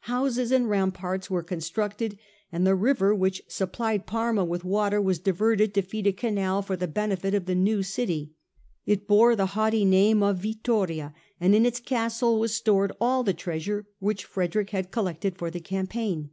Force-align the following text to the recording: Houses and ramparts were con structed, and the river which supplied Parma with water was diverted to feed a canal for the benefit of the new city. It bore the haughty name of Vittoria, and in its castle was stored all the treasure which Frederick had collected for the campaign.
Houses 0.00 0.52
and 0.52 0.68
ramparts 0.68 1.30
were 1.30 1.42
con 1.42 1.60
structed, 1.60 2.18
and 2.52 2.66
the 2.66 2.74
river 2.74 3.14
which 3.14 3.40
supplied 3.48 4.04
Parma 4.04 4.44
with 4.44 4.62
water 4.62 5.00
was 5.00 5.18
diverted 5.18 5.72
to 5.72 5.80
feed 5.80 6.06
a 6.06 6.12
canal 6.12 6.60
for 6.60 6.76
the 6.76 6.86
benefit 6.86 7.32
of 7.32 7.46
the 7.46 7.54
new 7.54 7.82
city. 7.82 8.34
It 8.84 9.08
bore 9.08 9.34
the 9.34 9.46
haughty 9.56 9.86
name 9.86 10.22
of 10.22 10.40
Vittoria, 10.42 11.14
and 11.40 11.54
in 11.54 11.64
its 11.64 11.80
castle 11.80 12.38
was 12.38 12.54
stored 12.54 12.92
all 13.00 13.22
the 13.24 13.32
treasure 13.32 13.86
which 13.98 14.26
Frederick 14.26 14.68
had 14.76 14.90
collected 14.90 15.38
for 15.38 15.50
the 15.50 15.58
campaign. 15.58 16.32